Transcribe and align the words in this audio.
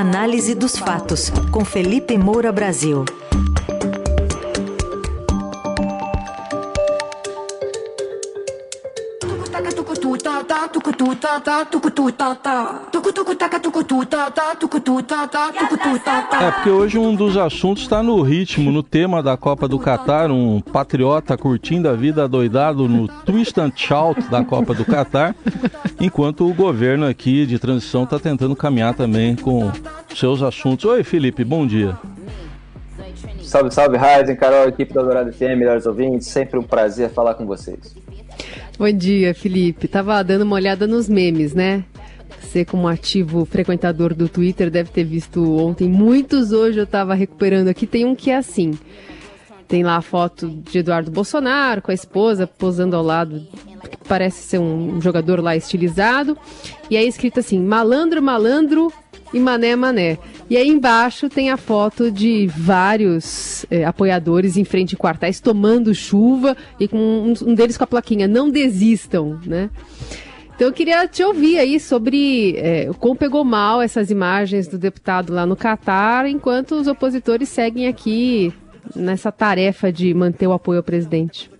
Análise 0.00 0.54
dos 0.54 0.78
fatos, 0.78 1.28
com 1.50 1.64
Felipe 1.64 2.16
Moura 2.16 2.52
Brasil. 2.52 3.04
É, 16.40 16.50
porque 16.50 16.70
hoje 16.70 16.98
um 16.98 17.14
dos 17.14 17.36
assuntos 17.36 17.82
está 17.82 18.02
no 18.02 18.20
ritmo, 18.22 18.70
no 18.70 18.82
tema 18.82 19.22
da 19.22 19.36
Copa 19.36 19.68
do 19.68 19.78
Catar, 19.78 20.30
um 20.30 20.60
patriota 20.60 21.36
curtindo 21.36 21.88
a 21.88 21.94
vida 21.94 22.28
doidado 22.28 22.88
no 22.88 23.08
twist 23.24 23.58
and 23.60 23.72
shout 23.74 24.20
da 24.30 24.44
Copa 24.44 24.74
do 24.74 24.84
Catar, 24.84 25.34
enquanto 26.00 26.48
o 26.48 26.54
governo 26.54 27.06
aqui 27.06 27.46
de 27.46 27.58
transição 27.58 28.04
está 28.04 28.18
tentando 28.18 28.54
caminhar 28.56 28.94
também 28.94 29.36
com 29.36 29.70
seus 30.14 30.42
assuntos. 30.42 30.84
Oi, 30.84 31.02
Felipe, 31.02 31.44
bom 31.44 31.66
dia. 31.66 31.96
Salve, 33.42 33.70
salve, 33.70 33.96
Ryzen, 33.96 34.36
Carol, 34.36 34.68
equipe 34.68 34.92
da 34.92 35.02
Dourado 35.02 35.32
FM, 35.32 35.56
melhores 35.56 35.86
ouvintes, 35.86 36.28
sempre 36.28 36.58
um 36.58 36.62
prazer 36.62 37.10
falar 37.10 37.34
com 37.34 37.46
vocês. 37.46 37.96
Bom 38.78 38.92
dia, 38.92 39.34
Felipe. 39.34 39.88
Tava 39.88 40.22
dando 40.22 40.42
uma 40.42 40.54
olhada 40.54 40.86
nos 40.86 41.08
memes, 41.08 41.52
né? 41.52 41.84
Você, 42.40 42.64
como 42.64 42.86
ativo 42.86 43.44
frequentador 43.44 44.14
do 44.14 44.28
Twitter, 44.28 44.70
deve 44.70 44.90
ter 44.90 45.02
visto 45.02 45.58
ontem 45.58 45.88
muitos. 45.88 46.52
Hoje 46.52 46.78
eu 46.78 46.86
tava 46.86 47.12
recuperando 47.12 47.66
aqui. 47.66 47.88
Tem 47.88 48.04
um 48.04 48.14
que 48.14 48.30
é 48.30 48.36
assim: 48.36 48.78
tem 49.66 49.82
lá 49.82 49.96
a 49.96 50.00
foto 50.00 50.48
de 50.48 50.78
Eduardo 50.78 51.10
Bolsonaro 51.10 51.82
com 51.82 51.90
a 51.90 51.94
esposa 51.94 52.46
posando 52.46 52.94
ao 52.94 53.02
lado, 53.02 53.44
que 53.90 54.08
parece 54.08 54.42
ser 54.42 54.60
um 54.60 55.00
jogador 55.00 55.42
lá 55.42 55.56
estilizado. 55.56 56.38
E 56.88 56.96
aí 56.96 57.08
escrito 57.08 57.40
assim: 57.40 57.58
malandro, 57.58 58.22
malandro, 58.22 58.92
e 59.32 59.38
Mané 59.38 59.76
Mané. 59.76 60.18
E 60.48 60.56
aí 60.56 60.68
embaixo 60.68 61.28
tem 61.28 61.50
a 61.50 61.56
foto 61.56 62.10
de 62.10 62.46
vários 62.46 63.66
é, 63.70 63.84
apoiadores 63.84 64.56
em 64.56 64.64
frente 64.64 64.94
a 64.94 64.98
quartéis 64.98 65.40
tomando 65.40 65.94
chuva 65.94 66.56
e 66.80 66.88
com 66.88 66.96
um, 66.96 67.34
um, 67.46 67.54
deles 67.54 67.76
com 67.76 67.84
a 67.84 67.86
plaquinha 67.86 68.26
não 68.26 68.48
desistam, 68.48 69.38
né? 69.44 69.70
Então 70.54 70.66
eu 70.66 70.72
queria 70.72 71.06
te 71.06 71.22
ouvir 71.22 71.58
aí 71.58 71.78
sobre 71.78 72.56
é, 72.56 72.90
como 72.98 73.14
pegou 73.14 73.44
mal 73.44 73.80
essas 73.80 74.10
imagens 74.10 74.66
do 74.66 74.76
deputado 74.76 75.32
lá 75.32 75.46
no 75.46 75.54
Catar, 75.54 76.26
enquanto 76.26 76.72
os 76.72 76.88
opositores 76.88 77.48
seguem 77.48 77.86
aqui 77.86 78.52
nessa 78.96 79.30
tarefa 79.30 79.92
de 79.92 80.12
manter 80.14 80.46
o 80.46 80.52
apoio 80.52 80.78
ao 80.78 80.82
presidente. 80.82 81.50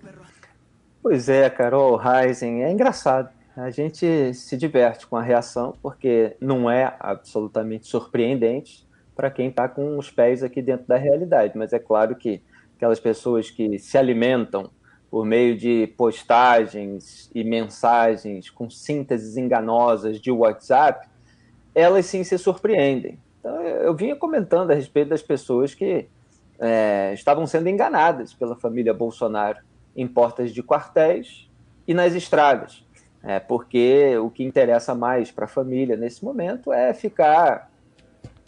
Pois 1.01 1.29
é, 1.29 1.49
Carol 1.49 2.01
Heisen, 2.03 2.65
é 2.65 2.73
engraçado 2.73 3.38
a 3.59 3.71
gente 3.71 4.33
se 4.35 4.57
diverte 4.57 5.05
com 5.05 5.17
a 5.17 5.23
reação, 5.23 5.75
porque 5.83 6.37
não 6.41 6.71
é 6.71 6.95
absolutamente 7.01 7.89
surpreendente 7.89 8.87
para 9.17 9.33
quem 9.33 9.49
está 9.49 9.69
com 9.69 9.99
os 9.99 10.09
pés 10.13 10.45
aqui 10.45 10.63
dentro 10.63 10.87
da 10.87 10.97
realidade. 10.97 11.59
Mas 11.59 11.73
é 11.73 11.79
claro 11.81 12.15
que 12.15 12.41
aquelas 12.77 13.01
pessoas 13.01 13.51
que 13.51 13.77
se 13.81 13.99
alimentam 13.99 14.71
por 15.11 15.27
meio 15.27 15.57
de 15.57 15.93
postagens 15.97 17.29
e 17.35 17.43
mensagens 17.43 18.49
com 18.49 18.71
sínteses 18.71 19.37
enganosas 19.37 20.21
de 20.21 20.31
WhatsApp, 20.31 21.09
elas 21.75 22.07
sim 22.07 22.23
se 22.23 22.39
surpreendem. 22.39 23.19
Então, 23.41 23.61
eu 23.61 23.95
vinha 23.95 24.15
comentando 24.15 24.71
a 24.71 24.75
respeito 24.75 25.09
das 25.09 25.23
pessoas 25.23 25.75
que 25.75 26.07
é, 26.61 27.13
estavam 27.13 27.45
sendo 27.45 27.69
enganadas 27.69 28.33
pela 28.35 28.55
família 28.55 28.95
Bolsonaro 28.95 29.59
em 29.97 30.07
portas 30.07 30.53
de 30.53 30.63
quartéis 30.63 31.51
e 31.89 31.95
nas 31.95 32.15
estradas 32.15 32.87
é, 33.23 33.41
porque 33.41 34.17
o 34.19 34.31
que 34.31 34.45
interessa 34.45 34.95
mais 34.95 35.31
para 35.31 35.45
a 35.45 35.49
família 35.49 35.97
nesse 35.97 36.25
momento 36.25 36.73
é 36.73 36.95
ficar 36.95 37.71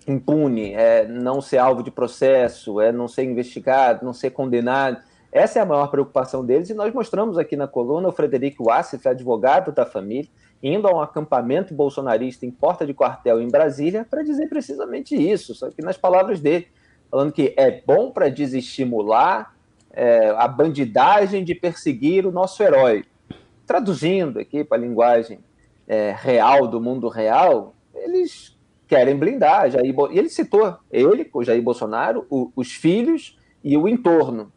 impune, 0.06 0.72
é 0.72 1.06
não 1.06 1.40
ser 1.40 1.58
alvo 1.58 1.82
de 1.82 1.90
processo, 1.90 2.80
é 2.80 2.92
não 2.92 3.08
ser 3.08 3.24
investigado, 3.24 4.04
não 4.04 4.12
ser 4.12 4.30
condenado. 4.30 4.98
Essa 5.32 5.58
é 5.58 5.62
a 5.62 5.66
maior 5.66 5.88
preocupação 5.88 6.44
deles 6.44 6.70
e 6.70 6.74
nós 6.74 6.92
mostramos 6.92 7.38
aqui 7.38 7.56
na 7.56 7.68
coluna 7.68 8.08
o 8.08 8.12
Frederico 8.12 8.64
Wassef, 8.64 9.06
advogado 9.08 9.72
da 9.72 9.86
família, 9.86 10.28
indo 10.62 10.88
a 10.88 10.94
um 10.94 11.00
acampamento 11.00 11.72
bolsonarista 11.74 12.44
em 12.44 12.50
porta 12.50 12.86
de 12.86 12.92
quartel 12.92 13.40
em 13.40 13.48
Brasília 13.48 14.06
para 14.08 14.22
dizer 14.22 14.48
precisamente 14.48 15.14
isso, 15.14 15.54
só 15.54 15.70
que 15.70 15.82
nas 15.82 15.96
palavras 15.96 16.40
dele, 16.40 16.68
falando 17.10 17.32
que 17.32 17.54
é 17.56 17.82
bom 17.86 18.10
para 18.10 18.28
desestimular 18.28 19.54
é, 19.92 20.30
a 20.30 20.46
bandidagem 20.46 21.44
de 21.44 21.54
perseguir 21.54 22.26
o 22.26 22.32
nosso 22.32 22.62
herói 22.62 23.04
traduzindo 23.70 24.40
aqui 24.40 24.64
para 24.64 24.76
a 24.76 24.80
linguagem 24.80 25.38
é, 25.86 26.12
real 26.18 26.66
do 26.66 26.80
mundo 26.80 27.08
real, 27.08 27.76
eles 27.94 28.58
querem 28.88 29.16
blindar 29.16 29.70
Jair 29.70 29.94
E 30.10 30.18
ele 30.18 30.28
citou 30.28 30.76
ele, 30.90 31.30
o 31.32 31.44
Jair 31.44 31.62
Bolsonaro, 31.62 32.26
o, 32.28 32.50
os 32.56 32.72
filhos 32.72 33.38
e 33.62 33.76
o 33.76 33.86
entorno. 33.86 34.52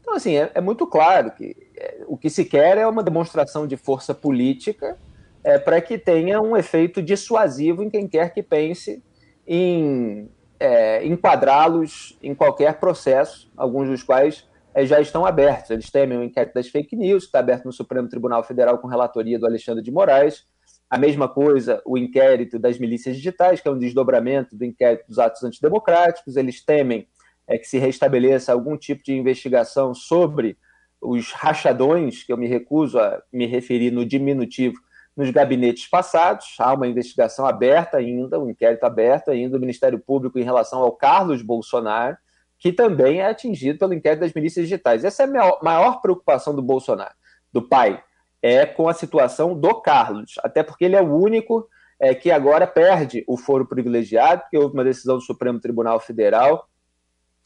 Então, 0.00 0.14
assim, 0.14 0.38
é, 0.38 0.50
é 0.54 0.62
muito 0.62 0.86
claro 0.86 1.30
que 1.32 1.54
é, 1.76 2.04
o 2.06 2.16
que 2.16 2.30
se 2.30 2.42
quer 2.42 2.78
é 2.78 2.86
uma 2.86 3.02
demonstração 3.02 3.66
de 3.66 3.76
força 3.76 4.14
política 4.14 4.96
é, 5.42 5.58
para 5.58 5.78
que 5.82 5.98
tenha 5.98 6.40
um 6.40 6.56
efeito 6.56 7.02
dissuasivo 7.02 7.82
em 7.82 7.90
quem 7.90 8.08
quer 8.08 8.32
que 8.32 8.42
pense 8.42 9.04
em 9.46 10.30
é, 10.58 11.04
enquadrá-los 11.06 12.18
em 12.22 12.34
qualquer 12.34 12.80
processo, 12.80 13.52
alguns 13.54 13.90
dos 13.90 14.02
quais 14.02 14.48
já 14.82 15.00
estão 15.00 15.24
abertos. 15.24 15.70
Eles 15.70 15.90
temem 15.90 16.18
o 16.18 16.24
inquérito 16.24 16.54
das 16.54 16.68
fake 16.68 16.96
news, 16.96 17.24
que 17.24 17.28
está 17.28 17.38
aberto 17.38 17.64
no 17.64 17.72
Supremo 17.72 18.08
Tribunal 18.08 18.42
Federal 18.42 18.78
com 18.78 18.88
relatoria 18.88 19.38
do 19.38 19.46
Alexandre 19.46 19.82
de 19.82 19.92
Moraes. 19.92 20.44
A 20.90 20.98
mesma 20.98 21.28
coisa, 21.28 21.80
o 21.84 21.96
inquérito 21.96 22.58
das 22.58 22.78
milícias 22.78 23.16
digitais, 23.16 23.60
que 23.60 23.68
é 23.68 23.70
um 23.70 23.78
desdobramento 23.78 24.56
do 24.56 24.64
inquérito 24.64 25.06
dos 25.08 25.18
atos 25.18 25.42
antidemocráticos. 25.44 26.36
Eles 26.36 26.64
temem 26.64 27.06
é, 27.46 27.56
que 27.56 27.66
se 27.66 27.78
restabeleça 27.78 28.52
algum 28.52 28.76
tipo 28.76 29.02
de 29.04 29.12
investigação 29.12 29.94
sobre 29.94 30.58
os 31.00 31.32
rachadões, 31.32 32.24
que 32.24 32.32
eu 32.32 32.36
me 32.36 32.48
recuso 32.48 32.98
a 32.98 33.22
me 33.32 33.46
referir 33.46 33.90
no 33.90 34.04
diminutivo, 34.04 34.76
nos 35.16 35.30
gabinetes 35.30 35.86
passados. 35.88 36.56
Há 36.58 36.74
uma 36.74 36.88
investigação 36.88 37.46
aberta 37.46 37.98
ainda, 37.98 38.40
um 38.40 38.50
inquérito 38.50 38.84
aberto 38.84 39.30
ainda 39.30 39.50
do 39.50 39.60
Ministério 39.60 39.98
Público 39.98 40.38
em 40.38 40.42
relação 40.42 40.80
ao 40.80 40.92
Carlos 40.92 41.42
Bolsonaro 41.42 42.16
que 42.58 42.72
também 42.72 43.20
é 43.20 43.26
atingido 43.26 43.78
pelo 43.78 43.94
inquérito 43.94 44.20
das 44.20 44.32
milícias 44.32 44.66
digitais. 44.66 45.04
Essa 45.04 45.24
é 45.24 45.26
a 45.26 45.58
maior, 45.62 46.00
preocupação 46.00 46.54
do 46.54 46.62
Bolsonaro, 46.62 47.14
do 47.52 47.62
pai, 47.62 48.02
é 48.42 48.64
com 48.66 48.88
a 48.88 48.94
situação 48.94 49.58
do 49.58 49.80
Carlos, 49.80 50.34
até 50.42 50.62
porque 50.62 50.84
ele 50.84 50.96
é 50.96 51.02
o 51.02 51.14
único 51.14 51.68
é, 51.98 52.14
que 52.14 52.30
agora 52.30 52.66
perde 52.66 53.24
o 53.26 53.36
foro 53.36 53.66
privilegiado, 53.66 54.42
porque 54.42 54.58
houve 54.58 54.74
uma 54.74 54.84
decisão 54.84 55.16
do 55.16 55.22
Supremo 55.22 55.60
Tribunal 55.60 56.00
Federal 56.00 56.68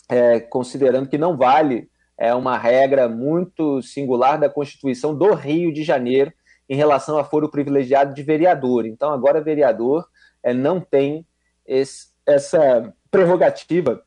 é, 0.09 0.41
considerando 0.41 1.09
que 1.09 1.19
não 1.19 1.37
vale 1.37 1.89
é 2.17 2.35
uma 2.35 2.59
regra 2.59 3.09
muito 3.09 3.81
singular 3.81 4.41
da 4.41 4.51
Constituição 4.51 5.15
do 5.15 5.35
Rio 5.35 5.73
de 5.73 5.85
Janeiro 5.85 6.33
em 6.69 6.75
relação 6.75 7.17
a 7.17 7.23
foro 7.23 7.49
privilegiado 7.49 8.13
de 8.13 8.23
vereador. 8.25 8.87
Então, 8.87 9.13
agora, 9.13 9.41
vereador 9.41 10.05
é, 10.43 10.53
não 10.53 10.81
tem 10.81 11.25
esse, 11.65 12.09
essa 12.27 12.93
prerrogativa 13.09 14.03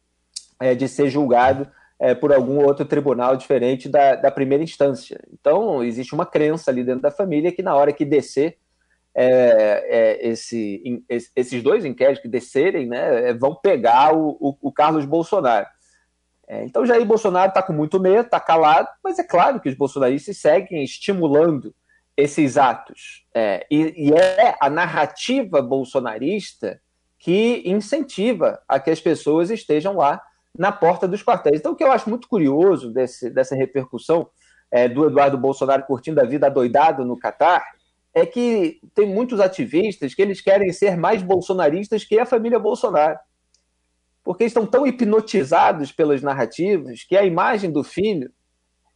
é, 0.61 0.75
de 0.75 0.87
ser 0.87 1.09
julgado 1.09 1.67
é, 1.99 2.15
por 2.15 2.31
algum 2.31 2.63
outro 2.63 2.85
tribunal 2.85 3.35
diferente 3.35 3.89
da, 3.89 4.15
da, 4.15 4.31
primeira 4.31 4.63
instância. 4.63 5.19
Então, 5.33 5.83
existe 5.83 6.13
uma 6.15 6.25
crença 6.25 6.71
ali 6.71 6.83
dentro 6.83 7.01
da 7.01 7.11
família 7.11 7.51
que 7.51 7.61
na 7.61 7.75
hora 7.75 7.91
que 7.91 8.05
descer 8.05 8.57
é, 9.13 9.85
é 9.89 10.27
esse, 10.29 10.81
in, 10.85 11.03
esses 11.35 11.61
dois 11.61 11.83
inquéritos 11.83 12.21
que 12.21 12.27
descerem, 12.27 12.87
né, 12.87 13.29
é, 13.29 13.33
vão 13.33 13.53
pegar 13.55 14.15
o, 14.15 14.37
o, 14.39 14.57
o 14.61 14.71
Carlos 14.71 15.05
Bolsonaro. 15.05 15.67
É, 16.47 16.63
então, 16.63 16.85
Jair 16.85 17.05
Bolsonaro 17.05 17.49
está 17.49 17.61
com 17.61 17.73
muito 17.73 17.99
medo, 17.99 18.25
está 18.25 18.39
calado, 18.39 18.87
mas 19.03 19.19
é 19.19 19.23
claro 19.23 19.59
que 19.59 19.69
os 19.69 19.75
bolsonaristas 19.75 20.37
seguem 20.37 20.83
estimulando 20.83 21.73
esses 22.15 22.57
atos. 22.57 23.25
É, 23.33 23.65
e, 23.69 24.09
e, 24.09 24.13
é 24.13 24.55
a 24.59 24.69
narrativa 24.69 25.61
bolsonarista 25.61 26.81
que 27.17 27.63
incentiva 27.65 28.61
a 28.67 28.79
que 28.79 28.89
as 28.89 28.99
pessoas 28.99 29.49
estejam 29.49 29.95
lá 29.95 30.21
na 30.57 30.71
porta 30.71 31.07
dos 31.07 31.23
quartéis. 31.23 31.59
Então, 31.59 31.71
o 31.71 31.75
que 31.75 31.83
eu 31.83 31.91
acho 31.91 32.09
muito 32.09 32.27
curioso 32.27 32.91
desse, 32.91 33.29
dessa 33.29 33.55
repercussão 33.55 34.29
é, 34.71 34.87
do 34.87 35.05
Eduardo 35.05 35.37
Bolsonaro 35.37 35.83
curtindo 35.83 36.21
a 36.21 36.25
vida 36.25 36.49
doidado 36.49 37.05
no 37.05 37.17
Catar 37.17 37.63
é 38.13 38.25
que 38.25 38.79
tem 38.93 39.07
muitos 39.07 39.39
ativistas 39.39 40.13
que 40.13 40.21
eles 40.21 40.41
querem 40.41 40.71
ser 40.73 40.97
mais 40.97 41.23
bolsonaristas 41.23 42.03
que 42.03 42.19
a 42.19 42.25
família 42.25 42.59
Bolsonaro. 42.59 43.17
Porque 44.23 44.43
estão 44.43 44.65
tão 44.65 44.85
hipnotizados 44.85 45.91
pelas 45.91 46.21
narrativas 46.21 47.03
que 47.03 47.15
a 47.15 47.25
imagem 47.25 47.71
do 47.71 47.83
filho 47.83 48.31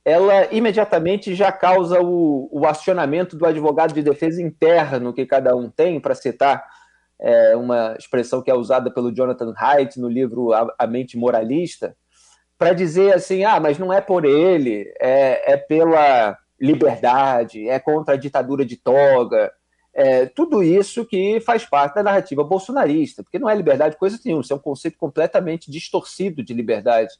ela 0.03 0.53
imediatamente 0.53 1.33
já 1.33 1.51
causa 1.51 1.99
o, 1.99 2.47
o 2.51 2.67
acionamento 2.67 3.35
do 3.35 3.43
advogado 3.43 3.91
de 3.91 4.03
defesa 4.03 4.39
interno 4.39 5.11
que 5.11 5.25
cada 5.25 5.55
um 5.55 5.67
tem, 5.67 5.99
para 5.99 6.13
citar 6.13 6.63
é 7.19 7.55
uma 7.55 7.95
expressão 7.97 8.41
que 8.41 8.51
é 8.51 8.53
usada 8.53 8.91
pelo 8.91 9.13
Jonathan 9.13 9.53
Haidt 9.57 9.99
no 9.99 10.09
livro 10.09 10.53
A, 10.53 10.87
Mente 10.87 11.17
Moralista, 11.17 11.95
para 12.57 12.73
dizer 12.73 13.13
assim: 13.13 13.43
ah, 13.43 13.59
mas 13.59 13.77
não 13.77 13.91
é 13.91 14.01
por 14.01 14.25
ele, 14.25 14.93
é, 14.99 15.53
é 15.53 15.57
pela 15.57 16.37
liberdade, 16.59 17.67
é 17.67 17.79
contra 17.79 18.13
a 18.15 18.17
ditadura 18.17 18.65
de 18.65 18.77
toga, 18.77 19.51
É, 19.97 20.25
tudo 20.25 20.61
isso 20.61 21.05
que 21.05 21.39
faz 21.39 21.63
parte 21.65 21.95
da 21.95 22.03
narrativa 22.03 22.43
bolsonarista, 22.43 23.23
porque 23.23 23.39
não 23.39 23.49
é 23.49 23.55
liberdade 23.55 23.95
coisa 23.95 24.19
nenhuma, 24.25 24.41
isso 24.41 24.51
é 24.51 24.55
um 24.57 24.59
conceito 24.59 24.97
completamente 24.97 25.71
distorcido 25.71 26.43
de 26.43 26.53
liberdade. 26.53 27.13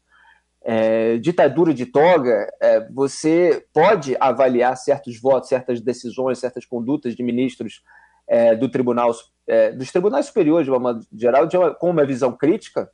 É, 0.61 1.17
ditadura 1.17 1.73
de 1.73 1.85
toga, 1.85 2.51
é, 2.59 2.85
você 2.91 3.65
pode 3.71 4.17
avaliar 4.19 4.75
certos 4.75 5.17
votos, 5.21 5.47
certas 5.47 5.79
decisões, 5.79 6.39
certas 6.39 6.65
condutas 6.65 7.15
de 7.15 7.23
ministros 7.23 7.81
é, 8.27 8.53
do 8.55 8.67
tribunal, 8.67 9.13
é, 9.47 9.71
dos 9.71 9.91
tribunais 9.91 10.25
superiores, 10.25 10.65
de 10.65 10.71
uma 10.71 10.79
modo 10.79 11.05
geral, 11.13 11.45
de 11.45 11.57
uma, 11.57 11.73
com 11.73 11.89
uma 11.89 12.05
visão 12.05 12.31
crítica. 12.31 12.89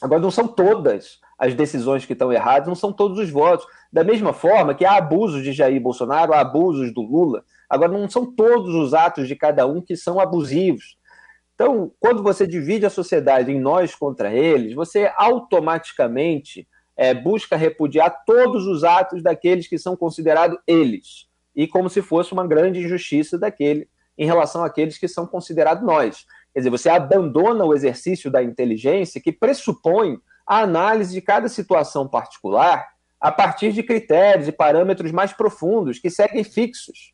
Agora, 0.00 0.20
não 0.20 0.30
são 0.30 0.46
todas 0.46 1.20
as 1.38 1.54
decisões 1.54 2.04
que 2.04 2.12
estão 2.12 2.32
erradas, 2.32 2.68
não 2.68 2.74
são 2.74 2.92
todos 2.92 3.18
os 3.18 3.30
votos. 3.30 3.66
Da 3.92 4.04
mesma 4.04 4.32
forma 4.32 4.74
que 4.74 4.84
há 4.84 4.96
abusos 4.96 5.42
de 5.42 5.52
Jair 5.52 5.80
Bolsonaro, 5.80 6.32
há 6.32 6.40
abusos 6.40 6.92
do 6.92 7.02
Lula. 7.02 7.44
Agora, 7.68 7.92
não 7.92 8.08
são 8.08 8.26
todos 8.26 8.74
os 8.74 8.94
atos 8.94 9.28
de 9.28 9.36
cada 9.36 9.66
um 9.66 9.80
que 9.80 9.96
são 9.96 10.20
abusivos. 10.20 10.96
Então, 11.54 11.90
quando 11.98 12.22
você 12.22 12.46
divide 12.46 12.86
a 12.86 12.90
sociedade 12.90 13.50
em 13.50 13.60
nós 13.60 13.94
contra 13.94 14.32
eles, 14.32 14.74
você 14.74 15.12
automaticamente 15.16 16.68
é, 16.96 17.12
busca 17.12 17.56
repudiar 17.56 18.24
todos 18.24 18.66
os 18.66 18.84
atos 18.84 19.22
daqueles 19.22 19.66
que 19.66 19.76
são 19.76 19.96
considerados 19.96 20.58
eles, 20.66 21.28
e 21.54 21.66
como 21.66 21.90
se 21.90 22.00
fosse 22.00 22.32
uma 22.32 22.46
grande 22.46 22.80
injustiça 22.80 23.36
daquele 23.36 23.88
em 24.18 24.26
relação 24.26 24.64
àqueles 24.64 24.98
que 24.98 25.06
são 25.06 25.26
considerados 25.26 25.84
nós. 25.84 26.26
Quer 26.52 26.60
dizer, 26.60 26.70
você 26.70 26.90
abandona 26.90 27.64
o 27.64 27.72
exercício 27.72 28.30
da 28.30 28.42
inteligência 28.42 29.20
que 29.20 29.32
pressupõe 29.32 30.18
a 30.46 30.60
análise 30.60 31.12
de 31.12 31.20
cada 31.20 31.48
situação 31.48 32.08
particular 32.08 32.86
a 33.20 33.30
partir 33.30 33.72
de 33.72 33.82
critérios 33.82 34.48
e 34.48 34.52
parâmetros 34.52 35.12
mais 35.12 35.32
profundos 35.32 35.98
que 35.98 36.10
seguem 36.10 36.42
fixos. 36.42 37.12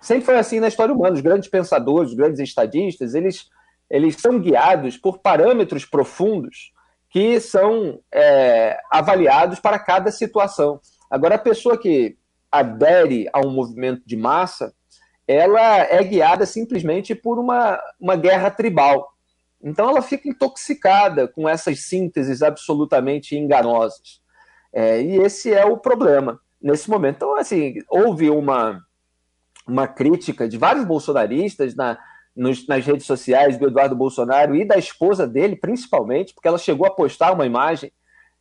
Sempre 0.00 0.26
foi 0.26 0.36
assim 0.36 0.60
na 0.60 0.68
história 0.68 0.94
humana. 0.94 1.14
Os 1.14 1.20
grandes 1.20 1.48
pensadores, 1.48 2.10
os 2.10 2.16
grandes 2.16 2.40
estadistas, 2.40 3.14
eles, 3.14 3.48
eles 3.90 4.16
são 4.16 4.38
guiados 4.38 4.96
por 4.96 5.18
parâmetros 5.18 5.84
profundos 5.84 6.72
que 7.10 7.40
são 7.40 8.00
é, 8.12 8.78
avaliados 8.90 9.58
para 9.58 9.78
cada 9.78 10.10
situação. 10.10 10.80
Agora, 11.10 11.36
a 11.36 11.38
pessoa 11.38 11.78
que 11.78 12.16
adere 12.52 13.28
a 13.32 13.40
um 13.40 13.50
movimento 13.50 14.02
de 14.04 14.16
massa, 14.16 14.74
ela 15.28 15.80
é 15.80 16.02
guiada 16.02 16.46
simplesmente 16.46 17.14
por 17.14 17.38
uma, 17.38 17.78
uma 18.00 18.16
guerra 18.16 18.50
tribal. 18.50 19.12
Então, 19.62 19.90
ela 19.90 20.00
fica 20.00 20.28
intoxicada 20.28 21.28
com 21.28 21.46
essas 21.46 21.80
sínteses 21.80 22.42
absolutamente 22.42 23.36
enganosas. 23.36 24.22
É, 24.72 25.02
e 25.02 25.16
esse 25.18 25.52
é 25.52 25.66
o 25.66 25.76
problema 25.76 26.40
nesse 26.60 26.88
momento. 26.88 27.16
Então, 27.16 27.36
assim, 27.36 27.74
houve 27.90 28.30
uma, 28.30 28.82
uma 29.66 29.86
crítica 29.86 30.48
de 30.48 30.56
vários 30.56 30.84
bolsonaristas 30.84 31.74
na, 31.74 31.98
nos, 32.34 32.66
nas 32.66 32.86
redes 32.86 33.04
sociais 33.04 33.58
do 33.58 33.66
Eduardo 33.66 33.94
Bolsonaro 33.94 34.54
e 34.56 34.64
da 34.64 34.78
esposa 34.78 35.26
dele, 35.26 35.56
principalmente, 35.56 36.32
porque 36.32 36.48
ela 36.48 36.58
chegou 36.58 36.86
a 36.86 36.94
postar 36.94 37.32
uma 37.32 37.44
imagem 37.44 37.92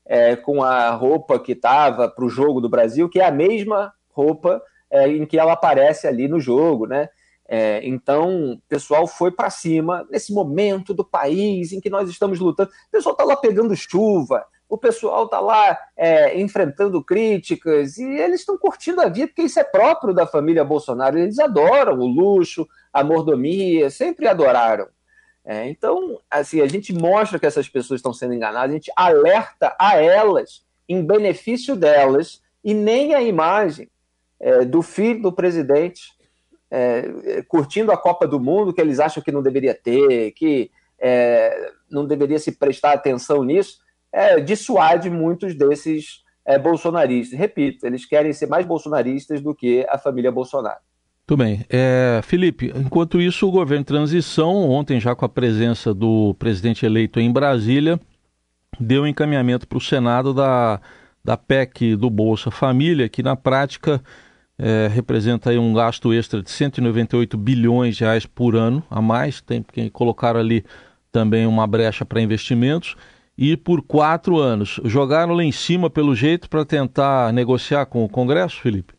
é, 0.05 0.37
com 0.37 0.63
a 0.63 0.91
roupa 0.91 1.37
que 1.37 1.51
estava 1.51 2.07
para 2.07 2.23
o 2.23 2.29
jogo 2.29 2.61
do 2.61 2.69
Brasil, 2.69 3.09
que 3.09 3.19
é 3.19 3.25
a 3.25 3.31
mesma 3.31 3.91
roupa 4.09 4.61
é, 4.89 5.07
em 5.07 5.25
que 5.25 5.37
ela 5.37 5.53
aparece 5.53 6.07
ali 6.07 6.27
no 6.27 6.39
jogo, 6.39 6.87
né? 6.87 7.09
É, 7.49 7.79
então, 7.83 8.53
o 8.53 8.61
pessoal 8.67 9.07
foi 9.07 9.31
para 9.31 9.49
cima 9.49 10.05
nesse 10.11 10.33
momento 10.33 10.93
do 10.93 11.05
país 11.05 11.71
em 11.71 11.79
que 11.79 11.89
nós 11.89 12.09
estamos 12.09 12.39
lutando. 12.39 12.69
O 12.69 12.91
pessoal 12.91 13.13
está 13.13 13.23
lá 13.23 13.37
pegando 13.37 13.75
chuva, 13.75 14.45
o 14.67 14.77
pessoal 14.77 15.25
está 15.25 15.39
lá 15.39 15.77
é, 15.95 16.37
enfrentando 16.39 17.01
críticas 17.01 17.97
e 17.97 18.03
eles 18.03 18.41
estão 18.41 18.57
curtindo 18.57 18.99
a 18.99 19.07
vida, 19.07 19.27
porque 19.27 19.43
isso 19.43 19.59
é 19.59 19.63
próprio 19.63 20.13
da 20.13 20.27
família 20.27 20.65
Bolsonaro. 20.65 21.17
Eles 21.17 21.39
adoram 21.39 21.99
o 21.99 22.05
luxo, 22.05 22.67
a 22.91 23.01
mordomia, 23.01 23.89
sempre 23.89 24.27
adoraram. 24.27 24.87
É, 25.45 25.69
então, 25.69 26.19
assim, 26.29 26.59
a 26.59 26.67
gente 26.67 26.93
mostra 26.93 27.39
que 27.39 27.45
essas 27.45 27.69
pessoas 27.69 27.99
estão 27.99 28.11
sendo 28.11 28.33
enganadas, 28.33 28.69
a 28.69 28.73
gente 28.73 28.91
alerta 28.93 29.73
a 29.79 29.95
elas 29.95 30.65
em 30.89 31.05
benefício 31.05 31.73
delas 31.73 32.41
e 32.61 32.73
nem 32.73 33.15
a 33.15 33.21
imagem 33.21 33.89
é, 34.39 34.65
do 34.65 34.81
filho 34.81 35.21
do 35.21 35.31
presidente 35.31 36.15
é, 36.69 37.41
curtindo 37.47 37.91
a 37.91 37.97
Copa 37.97 38.27
do 38.27 38.39
Mundo, 38.39 38.73
que 38.73 38.81
eles 38.81 38.99
acham 38.99 39.23
que 39.23 39.31
não 39.31 39.41
deveria 39.41 39.73
ter, 39.73 40.31
que 40.31 40.69
é, 40.99 41.71
não 41.89 42.05
deveria 42.05 42.39
se 42.39 42.51
prestar 42.51 42.93
atenção 42.93 43.43
nisso 43.43 43.85
é, 44.11 44.39
dissuade 44.39 45.09
muitos 45.09 45.55
desses 45.55 46.23
é, 46.45 46.57
bolsonaristas. 46.57 47.37
Repito, 47.37 47.85
eles 47.85 48.05
querem 48.05 48.33
ser 48.33 48.47
mais 48.47 48.65
bolsonaristas 48.65 49.41
do 49.41 49.53
que 49.53 49.85
a 49.89 49.97
família 49.97 50.31
Bolsonaro. 50.31 50.79
Muito 51.29 51.43
bem. 51.43 51.65
É, 51.69 52.21
Felipe, 52.23 52.71
enquanto 52.75 53.21
isso, 53.21 53.47
o 53.47 53.51
governo 53.51 53.83
de 53.83 53.87
transição, 53.87 54.69
ontem 54.69 54.99
já 54.99 55.13
com 55.13 55.25
a 55.25 55.29
presença 55.29 55.93
do 55.93 56.33
presidente 56.39 56.85
eleito 56.85 57.19
em 57.19 57.31
Brasília, 57.31 57.99
deu 58.79 59.05
encaminhamento 59.05 59.67
para 59.67 59.77
o 59.77 59.81
Senado 59.81 60.33
da, 60.33 60.79
da 61.23 61.35
PEC 61.35 61.97
do 61.97 62.09
Bolsa 62.09 62.49
Família, 62.49 63.09
que 63.09 63.21
na 63.21 63.35
prática 63.35 64.01
é, 64.59 64.87
representa 64.87 65.49
aí 65.49 65.57
um 65.57 65.73
gasto 65.73 66.13
extra 66.13 66.41
de 66.41 66.49
198 66.49 67.37
bilhões 67.37 67.95
de 67.95 68.03
reais 68.03 68.25
por 68.25 68.55
ano 68.55 68.83
a 68.89 69.01
mais, 69.01 69.41
tem 69.41 69.63
que 69.63 69.89
colocar 69.89 70.35
ali 70.35 70.65
também 71.11 71.45
uma 71.45 71.67
brecha 71.67 72.05
para 72.05 72.21
investimentos 72.21 72.95
e 73.37 73.55
por 73.55 73.81
quatro 73.83 74.37
anos. 74.37 74.79
Jogaram 74.83 75.33
lá 75.33 75.43
em 75.43 75.51
cima, 75.51 75.89
pelo 75.89 76.15
jeito, 76.15 76.49
para 76.49 76.65
tentar 76.65 77.31
negociar 77.31 77.85
com 77.85 78.03
o 78.03 78.09
Congresso, 78.09 78.59
Felipe? 78.59 78.93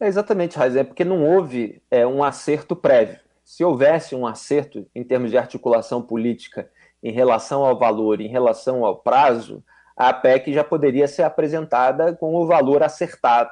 É 0.00 0.06
exatamente, 0.06 0.56
Raiz, 0.56 0.74
é 0.74 0.82
porque 0.82 1.04
não 1.04 1.24
houve 1.24 1.80
é, 1.90 2.06
um 2.06 2.24
acerto 2.24 2.74
prévio. 2.74 3.20
Se 3.44 3.62
houvesse 3.62 4.14
um 4.14 4.26
acerto 4.26 4.86
em 4.94 5.04
termos 5.04 5.30
de 5.30 5.36
articulação 5.36 6.00
política 6.00 6.68
em 7.02 7.12
relação 7.12 7.64
ao 7.64 7.78
valor, 7.78 8.20
em 8.20 8.28
relação 8.28 8.84
ao 8.84 8.96
prazo, 8.96 9.62
a 9.96 10.12
PEC 10.12 10.52
já 10.52 10.64
poderia 10.64 11.06
ser 11.06 11.22
apresentada 11.22 12.14
com 12.14 12.34
o 12.34 12.46
valor 12.46 12.82
acertado, 12.82 13.50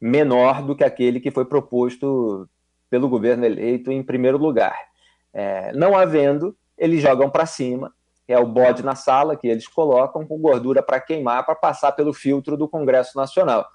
menor 0.00 0.62
do 0.62 0.76
que 0.76 0.84
aquele 0.84 1.20
que 1.20 1.30
foi 1.30 1.44
proposto 1.44 2.48
pelo 2.90 3.08
governo 3.08 3.44
eleito 3.44 3.90
em 3.90 4.02
primeiro 4.02 4.38
lugar. 4.38 4.76
É, 5.32 5.72
não 5.72 5.96
havendo, 5.96 6.56
eles 6.78 7.02
jogam 7.02 7.28
para 7.28 7.46
cima 7.46 7.92
é 8.28 8.38
o 8.38 8.46
bode 8.46 8.82
na 8.82 8.94
sala 8.94 9.36
que 9.36 9.46
eles 9.46 9.68
colocam 9.68 10.26
com 10.26 10.38
gordura 10.38 10.82
para 10.82 11.00
queimar 11.00 11.44
para 11.44 11.54
passar 11.54 11.92
pelo 11.92 12.12
filtro 12.12 12.56
do 12.56 12.68
Congresso 12.68 13.16
Nacional. 13.16 13.66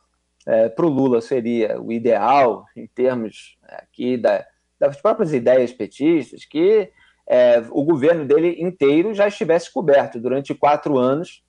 É, 0.45 0.69
para 0.69 0.85
o 0.85 0.89
Lula 0.89 1.21
seria 1.21 1.79
o 1.79 1.91
ideal 1.91 2.65
em 2.75 2.87
termos 2.87 3.57
é, 3.67 3.75
aqui 3.75 4.17
da, 4.17 4.45
das 4.79 4.99
próprias 4.99 5.33
ideias 5.33 5.71
petistas 5.71 6.43
que 6.45 6.91
é, 7.27 7.63
o 7.69 7.83
governo 7.83 8.25
dele 8.25 8.57
inteiro 8.59 9.13
já 9.13 9.27
estivesse 9.27 9.71
coberto 9.71 10.19
durante 10.19 10.55
quatro 10.55 10.97
anos 10.97 11.43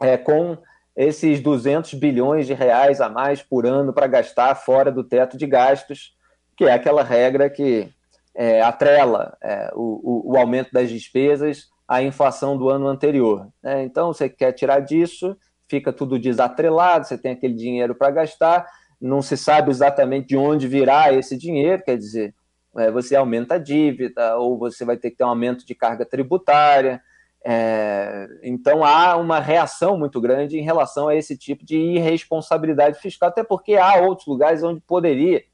é, 0.00 0.16
com 0.16 0.56
esses 0.96 1.40
200 1.40 1.94
bilhões 1.94 2.46
de 2.46 2.54
reais 2.54 3.00
a 3.00 3.08
mais 3.08 3.42
por 3.42 3.66
ano 3.66 3.92
para 3.92 4.06
gastar 4.06 4.54
fora 4.54 4.92
do 4.92 5.02
teto 5.02 5.36
de 5.36 5.46
gastos, 5.46 6.14
que 6.56 6.64
é 6.64 6.72
aquela 6.72 7.02
regra 7.02 7.50
que 7.50 7.92
é, 8.34 8.60
atrela 8.60 9.36
é, 9.42 9.70
o, 9.74 10.32
o, 10.32 10.36
aumento 10.36 10.70
das 10.72 10.90
despesas 10.90 11.68
a 11.86 12.02
inflação 12.02 12.56
do 12.56 12.68
ano 12.68 12.88
anterior. 12.88 13.48
Né? 13.62 13.84
Então, 13.84 14.12
você 14.12 14.28
quer 14.28 14.52
tirar 14.52 14.80
disso, 14.80 15.36
fica 15.68 15.92
tudo 15.92 16.18
desatrelado, 16.18 17.06
você 17.06 17.18
tem 17.18 17.32
aquele 17.32 17.54
dinheiro 17.54 17.94
para 17.94 18.10
gastar, 18.10 18.66
não 19.00 19.20
se 19.20 19.36
sabe 19.36 19.70
exatamente 19.70 20.28
de 20.28 20.36
onde 20.36 20.66
virá 20.66 21.12
esse 21.12 21.36
dinheiro, 21.36 21.82
quer 21.84 21.98
dizer, 21.98 22.34
é, 22.76 22.90
você 22.90 23.14
aumenta 23.14 23.54
a 23.54 23.58
dívida, 23.58 24.36
ou 24.36 24.58
você 24.58 24.84
vai 24.84 24.96
ter 24.96 25.10
que 25.10 25.16
ter 25.16 25.24
um 25.24 25.28
aumento 25.28 25.64
de 25.64 25.74
carga 25.74 26.04
tributária. 26.04 27.00
É, 27.46 28.26
então 28.42 28.82
há 28.82 29.16
uma 29.16 29.38
reação 29.38 29.98
muito 29.98 30.18
grande 30.18 30.58
em 30.58 30.62
relação 30.62 31.08
a 31.08 31.14
esse 31.14 31.36
tipo 31.36 31.64
de 31.64 31.76
irresponsabilidade 31.76 32.98
fiscal, 32.98 33.28
até 33.28 33.44
porque 33.44 33.76
há 33.76 33.96
outros 33.96 34.26
lugares 34.26 34.62
onde 34.62 34.80
poderia 34.80 35.44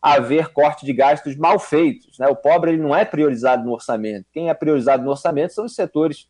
haver 0.00 0.52
corte 0.52 0.86
de 0.86 0.92
gastos 0.92 1.36
mal 1.36 1.58
feitos. 1.58 2.18
Né? 2.18 2.26
O 2.28 2.36
pobre 2.36 2.72
ele 2.72 2.82
não 2.82 2.94
é 2.94 3.04
priorizado 3.04 3.64
no 3.64 3.72
orçamento. 3.72 4.26
Quem 4.32 4.48
é 4.48 4.54
priorizado 4.54 5.02
no 5.02 5.10
orçamento 5.10 5.52
são 5.52 5.64
os 5.64 5.74
setores 5.74 6.28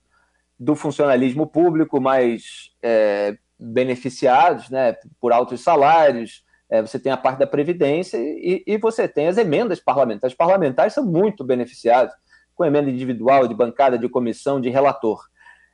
do 0.58 0.74
funcionalismo 0.74 1.46
público 1.46 2.00
mais 2.00 2.70
é, 2.82 3.36
beneficiados 3.58 4.70
né, 4.70 4.96
por 5.20 5.32
altos 5.32 5.62
salários. 5.62 6.44
É, 6.70 6.80
você 6.80 6.98
tem 6.98 7.12
a 7.12 7.16
parte 7.16 7.38
da 7.38 7.46
Previdência 7.46 8.16
e, 8.16 8.62
e, 8.66 8.78
você 8.78 9.06
tem 9.08 9.26
as 9.26 9.38
emendas 9.38 9.80
parlamentares. 9.80 10.32
Os 10.32 10.38
parlamentares 10.38 10.92
são 10.92 11.04
muito 11.04 11.44
beneficiados 11.44 12.14
com 12.54 12.64
emenda 12.64 12.90
individual, 12.90 13.46
de 13.48 13.54
bancada, 13.54 13.98
de 13.98 14.08
comissão, 14.08 14.60
de 14.60 14.70
relator. 14.70 15.20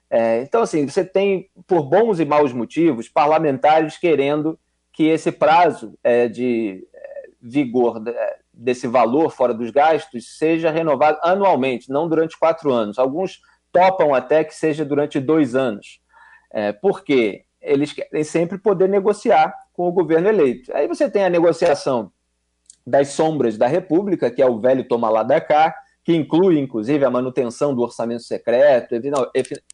É, 0.08 0.42
então, 0.42 0.62
assim, 0.62 0.86
você 0.86 1.04
tem, 1.04 1.48
por 1.66 1.84
bons 1.84 2.18
e 2.18 2.24
maus 2.24 2.52
motivos, 2.52 3.08
parlamentares 3.08 3.96
querendo 3.96 4.58
que 4.92 5.04
esse 5.04 5.30
prazo 5.30 5.94
é, 6.02 6.28
de 6.28 6.84
vigor 7.40 8.02
desse 8.52 8.86
valor 8.86 9.30
fora 9.30 9.54
dos 9.54 9.70
gastos 9.70 10.36
seja 10.36 10.70
renovado 10.70 11.18
anualmente, 11.22 11.88
não 11.90 12.08
durante 12.08 12.38
quatro 12.38 12.72
anos. 12.72 12.98
Alguns 12.98 13.40
topam 13.72 14.14
até 14.14 14.44
que 14.44 14.54
seja 14.54 14.84
durante 14.84 15.18
dois 15.18 15.54
anos. 15.54 16.00
É, 16.52 16.72
porque 16.72 17.44
eles 17.60 17.92
querem 17.92 18.24
sempre 18.24 18.58
poder 18.58 18.88
negociar 18.88 19.54
com 19.72 19.88
o 19.88 19.92
governo 19.92 20.28
eleito. 20.28 20.74
Aí 20.74 20.88
você 20.88 21.08
tem 21.08 21.24
a 21.24 21.30
negociação 21.30 22.10
das 22.86 23.08
sombras 23.08 23.56
da 23.56 23.66
República, 23.66 24.30
que 24.30 24.42
é 24.42 24.46
o 24.46 24.58
velho 24.58 24.86
toma 24.86 25.08
lá 25.08 25.22
da 25.22 25.40
cá, 25.40 25.74
que 26.10 26.16
inclui, 26.16 26.58
inclusive, 26.58 27.04
a 27.04 27.10
manutenção 27.10 27.72
do 27.72 27.82
orçamento 27.82 28.24
secreto, 28.24 28.96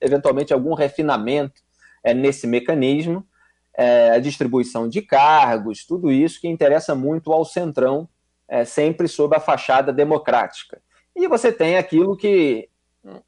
eventualmente 0.03 0.53
algum 0.53 0.75
refinamento 0.75 1.63
é, 2.05 2.13
nesse 2.13 2.47
mecanismo, 2.47 3.27
é, 3.75 4.11
a 4.11 4.19
distribuição 4.19 4.87
de 4.87 5.01
cargos, 5.01 5.87
tudo 5.87 6.13
isso 6.13 6.39
que 6.39 6.47
interessa 6.47 6.95
muito 6.95 7.33
ao 7.33 7.43
Centrão, 7.43 8.07
é, 8.47 8.67
sempre 8.67 9.09
sob 9.09 9.35
a 9.35 9.41
fachada 9.41 9.95
democrática. 9.95 10.79
E 11.15 11.27
você 11.27 11.51
tem 11.51 11.79
aquilo 11.79 12.15
que 12.15 12.69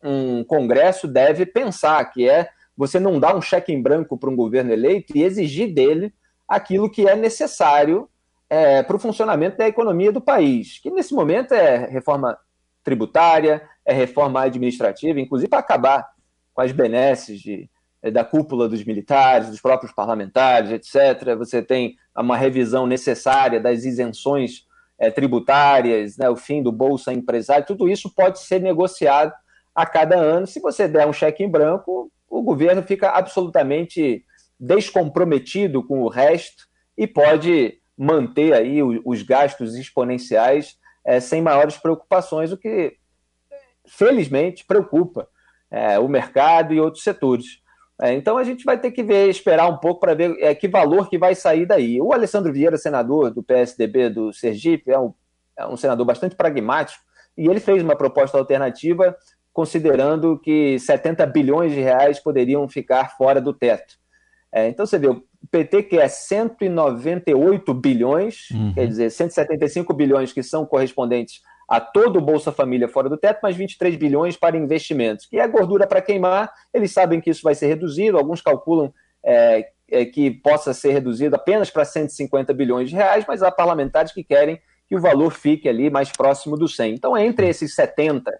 um 0.03 0.45
Congresso 0.45 1.09
deve 1.09 1.47
pensar, 1.47 2.05
que 2.12 2.29
é 2.29 2.50
você 2.77 3.00
não 3.00 3.19
dar 3.19 3.35
um 3.35 3.41
cheque 3.41 3.73
em 3.73 3.81
branco 3.81 4.19
para 4.19 4.29
um 4.29 4.37
governo 4.37 4.71
eleito 4.71 5.17
e 5.17 5.23
exigir 5.23 5.73
dele 5.73 6.12
aquilo 6.47 6.91
que 6.91 7.09
é 7.09 7.17
necessário 7.17 8.07
é, 8.50 8.83
para 8.83 8.97
o 8.97 9.00
funcionamento 9.00 9.57
da 9.57 9.67
economia 9.67 10.12
do 10.12 10.21
país, 10.21 10.79
que 10.79 10.91
nesse 10.91 11.15
momento 11.15 11.53
é 11.55 11.87
reforma 11.87 12.38
tributária, 12.88 13.61
é 13.85 13.92
reforma 13.92 14.40
administrativa, 14.40 15.21
inclusive 15.21 15.50
para 15.50 15.59
acabar 15.59 16.09
com 16.54 16.62
as 16.62 16.73
benesses 16.73 17.38
de, 17.38 17.68
da 18.11 18.25
cúpula 18.25 18.66
dos 18.66 18.83
militares, 18.83 19.50
dos 19.50 19.61
próprios 19.61 19.92
parlamentares, 19.92 20.71
etc. 20.71 21.37
Você 21.37 21.62
tem 21.62 21.97
uma 22.16 22.35
revisão 22.37 22.87
necessária 22.87 23.61
das 23.61 23.85
isenções 23.85 24.66
é, 24.99 25.11
tributárias, 25.11 26.16
né, 26.16 26.30
o 26.30 26.35
fim 26.37 26.62
do 26.62 26.73
Bolsa 26.73 27.12
Empresário, 27.12 27.66
tudo 27.66 27.88
isso 27.88 28.11
pode 28.14 28.40
ser 28.40 28.61
negociado 28.61 29.35
a 29.75 29.85
cada 29.85 30.16
ano. 30.16 30.47
Se 30.47 30.59
você 30.59 30.88
der 30.88 31.07
um 31.07 31.12
cheque 31.12 31.45
em 31.45 31.50
branco, 31.50 32.11
o 32.28 32.42
governo 32.42 32.83
fica 32.83 33.11
absolutamente 33.11 34.25
descomprometido 34.59 35.83
com 35.87 36.02
o 36.02 36.09
resto 36.09 36.66
e 36.97 37.07
pode 37.07 37.78
manter 37.97 38.54
aí 38.54 38.83
os 38.83 39.23
gastos 39.23 39.76
exponenciais 39.76 40.78
é, 41.09 41.21
sem 41.21 41.41
maiores 41.41 41.79
preocupações, 41.79 42.53
o 42.53 42.57
que 42.59 42.99
felizmente 43.87 44.62
preocupa 44.67 45.27
é, 45.71 45.99
o 45.99 46.07
mercado 46.07 46.75
e 46.75 46.81
outros 46.81 47.03
setores. 47.03 47.62
É, 47.99 48.12
então 48.12 48.37
a 48.37 48.45
gente 48.45 48.62
vai 48.62 48.79
ter 48.79 48.91
que 48.91 49.03
ver, 49.03 49.27
esperar 49.31 49.69
um 49.69 49.79
pouco 49.79 50.00
para 50.00 50.12
ver 50.12 50.37
é, 50.38 50.55
que 50.55 50.69
valor 50.69 51.09
que 51.09 51.17
vai 51.17 51.35
sair 51.35 51.65
daí. 51.65 51.99
O 51.99 52.12
Alessandro 52.12 52.53
Vieira, 52.53 52.77
senador 52.77 53.31
do 53.31 53.43
PSDB 53.43 54.11
do 54.11 54.35
Sergipe, 54.35 54.91
é 54.91 54.99
um, 54.99 55.15
é 55.57 55.67
um 55.67 55.79
senador 55.79 56.05
bastante 56.05 56.37
pragmático 56.37 57.03
e 57.38 57.49
ele 57.49 57.59
fez 57.59 57.83
uma 57.83 57.97
proposta 57.97 58.37
alternativa 58.37 59.17
considerando 59.50 60.38
que 60.38 60.79
70 60.79 61.25
bilhões 61.25 61.73
de 61.73 61.81
reais 61.81 62.21
poderiam 62.21 62.69
ficar 62.69 63.17
fora 63.17 63.41
do 63.41 63.55
teto. 63.55 63.95
É, 64.53 64.69
então 64.69 64.85
você 64.85 64.99
vê, 64.99 65.09
PT 65.50 65.85
quer 65.85 66.09
198 66.09 67.75
bilhões, 67.75 68.50
uhum. 68.50 68.75
quer 68.75 68.87
dizer, 68.87 69.11
175 69.11 69.93
bilhões 69.95 70.33
que 70.33 70.43
são 70.43 70.67
correspondentes 70.67 71.40
a 71.69 71.81
todo 71.81 72.19
o 72.19 72.23
Bolsa 72.23 72.50
Família 72.50 72.88
fora 72.88 73.09
do 73.09 73.17
teto, 73.17 73.40
mais 73.43 73.55
23 73.55 73.97
bilhões 73.97 74.37
para 74.37 74.57
investimentos, 74.57 75.26
que 75.26 75.38
é 75.38 75.47
gordura 75.47 75.87
para 75.87 76.00
queimar. 76.00 76.50
Eles 76.73 76.93
sabem 76.93 77.21
que 77.21 77.28
isso 77.28 77.43
vai 77.43 77.55
ser 77.55 77.67
reduzido, 77.67 78.17
alguns 78.17 78.40
calculam 78.40 78.93
é, 79.23 79.69
é, 79.90 80.05
que 80.07 80.31
possa 80.31 80.73
ser 80.73 80.93
reduzido 80.93 81.37
apenas 81.37 81.71
para 81.71 81.85
150 81.85 82.55
bilhões 82.55 82.88
de 82.88 82.97
reais, 82.97 83.25
mas 83.28 83.43
há 83.43 83.50
parlamentares 83.50 84.12
que 84.12 84.25
querem 84.25 84.59
que 84.88 84.97
o 84.97 85.00
valor 85.00 85.33
fique 85.33 85.69
ali 85.69 85.90
mais 85.90 86.11
próximo 86.11 86.57
do 86.57 86.67
100. 86.67 86.95
Então, 86.95 87.17
entre 87.17 87.47
esses 87.47 87.75
70 87.75 88.33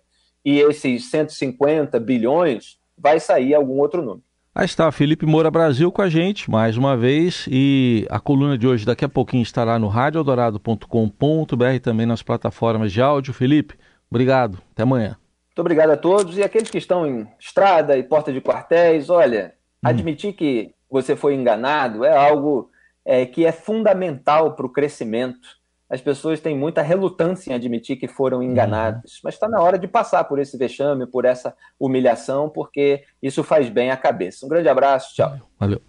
e 0.43 0.61
esses 0.61 1.11
150 1.11 2.01
bilhões, 2.01 2.79
vai 2.97 3.21
sair 3.21 3.55
algum 3.55 3.79
outro 3.79 4.01
número. 4.01 4.25
Aí 4.59 4.65
está, 4.65 4.91
Felipe 4.91 5.25
Moura 5.25 5.53
Brasil 5.53 5.93
com 5.93 6.03
a 6.03 6.09
gente, 6.09 6.51
mais 6.51 6.77
uma 6.77 6.97
vez, 6.97 7.47
e 7.49 8.05
a 8.11 8.19
coluna 8.19 8.59
de 8.59 8.67
hoje 8.67 8.85
daqui 8.85 9.05
a 9.05 9.09
pouquinho 9.09 9.45
estará 9.45 9.79
no 9.79 9.87
radioeldorado.com.br 9.87 11.79
também 11.81 12.05
nas 12.05 12.25
plataformas 12.25 12.91
de 12.91 13.01
áudio. 13.01 13.33
Felipe, 13.33 13.77
obrigado, 14.11 14.59
até 14.73 14.83
amanhã. 14.83 15.17
Muito 15.47 15.61
obrigado 15.61 15.91
a 15.91 15.97
todos, 15.97 16.37
e 16.37 16.43
aqueles 16.43 16.69
que 16.71 16.79
estão 16.79 17.07
em 17.07 17.25
estrada 17.39 17.97
e 17.97 18.03
porta 18.03 18.33
de 18.33 18.41
quartéis, 18.41 19.09
olha, 19.09 19.55
hum. 19.77 19.91
admitir 19.91 20.33
que 20.33 20.75
você 20.91 21.15
foi 21.15 21.37
enganado 21.37 22.05
é 22.05 22.17
algo 22.17 22.69
é, 23.05 23.25
que 23.27 23.47
é 23.47 23.53
fundamental 23.53 24.57
para 24.57 24.67
o 24.67 24.73
crescimento 24.73 25.51
as 25.89 26.01
pessoas 26.01 26.41
têm 26.41 26.57
muita 26.57 26.83
relutância 26.83 27.51
em 27.51 27.55
admitir 27.55 27.97
que 27.97 28.07
foram 28.07 28.43
enganadas. 28.43 29.15
Uhum. 29.15 29.21
Mas 29.25 29.35
está 29.35 29.49
na 29.49 29.61
hora 29.61 29.79
de 29.79 29.89
passar 29.89 30.25
por 30.25 30.39
esse 30.39 30.57
vexame, 30.57 31.07
por 31.07 31.25
essa 31.25 31.57
humilhação, 31.79 32.49
porque 32.49 33.05
isso 33.23 33.43
faz 33.43 33.69
bem 33.69 33.91
à 33.91 33.97
cabeça. 33.97 34.45
Um 34.45 34.49
grande 34.49 34.69
abraço, 34.69 35.15
tchau. 35.15 35.39
Valeu. 35.59 35.89